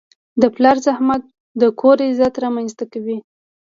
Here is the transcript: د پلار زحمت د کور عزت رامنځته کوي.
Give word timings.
د 0.41 0.43
پلار 0.55 0.77
زحمت 0.85 1.23
د 1.61 1.63
کور 1.79 1.97
عزت 2.07 2.33
رامنځته 2.43 2.85
کوي. 2.93 3.17